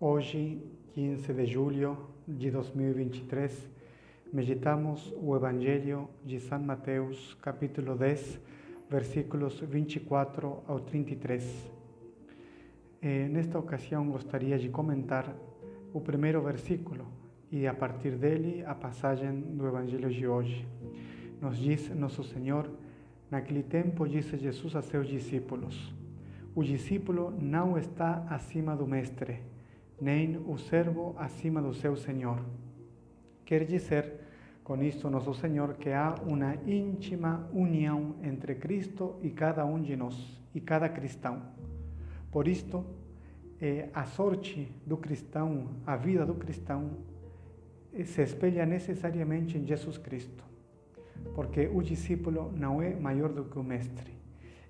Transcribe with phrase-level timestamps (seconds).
[0.00, 0.62] Hoje,
[0.94, 1.98] 15 de julho
[2.28, 3.68] de 2023,
[4.32, 8.40] meditamos o Evangelho de São Mateus, capítulo 10,
[8.88, 11.72] versículos 24 ao 33.
[13.02, 15.34] Eh, nesta ocasião, gostaria de comentar
[15.92, 17.04] o primeiro versículo
[17.50, 20.64] e, a partir dele, a passagem do Evangelho de hoje.
[21.42, 22.70] Nos diz Nosso Senhor,
[23.28, 25.92] naquele tempo disse Jesus a seus discípulos:
[26.54, 29.57] O discípulo não está acima do mestre
[30.00, 32.38] nem o servo acima do seu senhor.
[33.44, 34.12] Quer dizer,
[34.62, 39.96] com isto, nosso Senhor, que há uma íntima união entre Cristo e cada um de
[39.96, 40.14] nós,
[40.54, 41.40] e cada cristão.
[42.30, 42.84] Por isto,
[43.58, 46.90] eh, a sorte do cristão, a vida do cristão,
[47.94, 50.44] eh, se espelha necessariamente em Jesus Cristo,
[51.34, 54.12] porque o discípulo não é maior do que o mestre.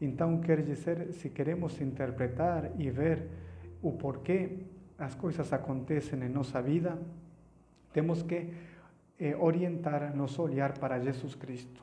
[0.00, 3.28] Então, quer dizer, se queremos interpretar e ver
[3.82, 4.60] o porquê
[4.98, 6.98] as coisas acontecem em nossa vida,
[7.92, 8.52] temos que
[9.18, 11.82] eh, orientar nosso olhar para Jesus Cristo.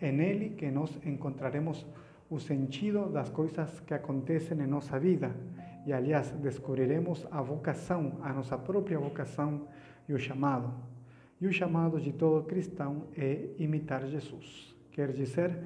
[0.00, 1.86] É nele que nós encontraremos
[2.28, 5.34] o sentido das coisas que acontecem em nossa vida
[5.86, 9.68] e, aliás, descobriremos a vocação, a nossa própria vocação
[10.08, 10.74] e o chamado.
[11.40, 15.56] E o chamado de todo cristão é imitar Jesus, quer dizer,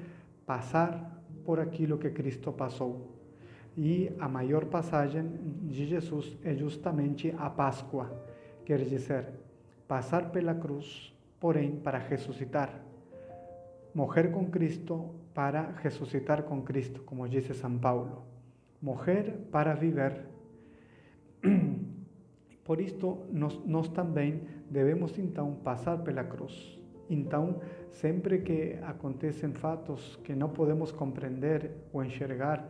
[0.45, 3.10] passar por aquilo que Cristo passou.
[3.77, 5.23] E a maior passagem
[5.63, 8.11] de Jesus é justamente a Páscoa,
[8.65, 9.29] quer dizer,
[9.87, 12.81] passar pela cruz, porém para ressuscitar.
[13.93, 18.23] Morrer com Cristo para ressuscitar com Cristo, como disse São Paulo.
[18.81, 20.25] Morrer para viver.
[22.63, 26.79] Por isto, nós, nós também devemos então passar pela cruz.
[27.09, 32.65] Então, sempre que acontecem fatos que não podemos compreender ou enxergar,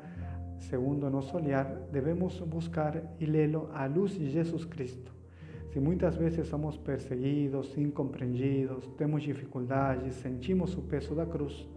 [0.62, 5.12] segundo nosso olhar, devemos buscar e lê-lo à luz de Jesus Cristo.
[5.72, 11.68] Se muitas vezes somos perseguidos, incompreendidos, temos dificuldades, sentimos o peso da cruz,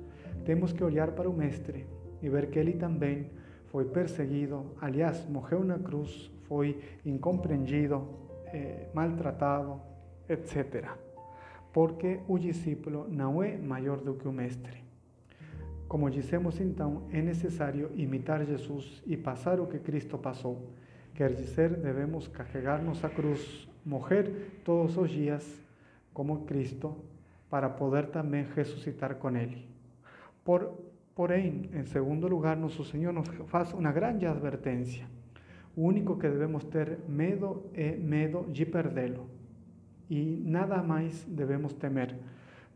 [0.45, 1.87] temos que olhar para o Mestre
[2.21, 3.31] e ver que ele também
[3.67, 8.06] foi perseguido, aliás, morreu na cruz, foi incompreendido,
[8.53, 9.81] eh, maltratado,
[10.28, 10.89] etc.
[11.72, 14.84] Porque o discípulo não é maior do que o Mestre.
[15.89, 20.71] Como dissemos então, é necessário imitar Jesus e passar o que Cristo passou.
[21.15, 25.62] Quer dizer, devemos carregar nossa cruz, morrer todos os dias
[26.12, 26.97] como Cristo,
[27.49, 29.69] para poder também ressuscitar com Ele.
[30.45, 30.72] Por,
[31.15, 35.06] porém, em segundo lugar, nosso Senhor nos faz uma grande advertência.
[35.77, 39.28] O único que devemos ter medo é medo de perdê-lo.
[40.11, 42.16] Nada mais devemos temer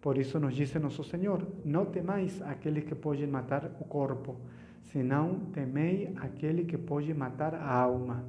[0.00, 4.36] por isso nos diz nosso Senhor: não temais aquele que pode matar o corpo,
[4.84, 8.24] senão temei aquele que pode matar a alma.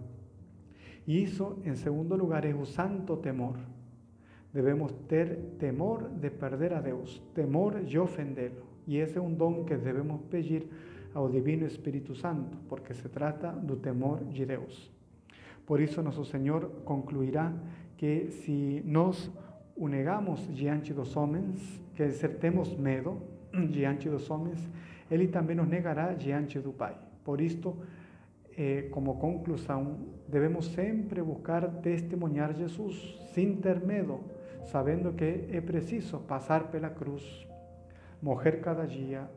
[1.07, 3.57] E isso, em segundo lugar, é o santo temor.
[4.53, 8.63] Devemos ter temor de perder a Deus, temor de ofendê-lo.
[8.87, 10.67] E esse é um que devemos pedir
[11.13, 14.91] ao Divino Espírito Santo, porque se trata do temor de Deus.
[15.65, 17.53] Por isso, nosso Senhor concluirá
[17.95, 19.31] que se nós
[19.79, 23.21] o negamos diante dos homens, quer dizer, temos medo
[23.71, 24.59] diante dos homens,
[25.09, 26.97] ele também nos negará diante do Pai.
[27.23, 27.77] Por isto,
[28.57, 34.19] eh, como conclusão, devemos sempre buscar testemunhar Jesus sem ter medo,
[34.65, 37.47] sabendo que é preciso passar pela cruz,
[38.21, 39.31] morrer cada dia,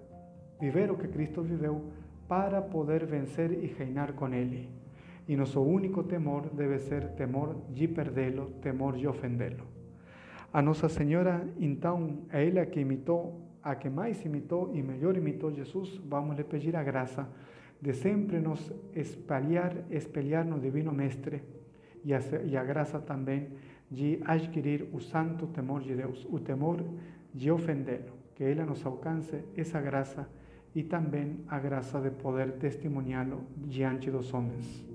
[0.60, 1.84] viver o que Cristo viveu
[2.26, 4.68] para poder vencer e reinar com Ele.
[5.28, 9.81] E nosso único temor deve ser temor de perdê-lo, temor de ofendê-lo.
[10.52, 15.50] A Nossa Senhora, então, é ela que imitou, a que mais imitou e melhor imitou
[15.50, 17.26] Jesus, vamos lhe pedir a graça
[17.80, 21.42] de sempre nos espalhar, espelhar no Divino Mestre
[22.04, 23.48] e a, e a graça também
[23.90, 26.84] de adquirir o santo temor de Deus, o temor
[27.32, 30.28] de ofendê-lo, que ela nos alcance essa graça
[30.74, 34.91] e também a graça de poder testemunhá-lo diante dos homens.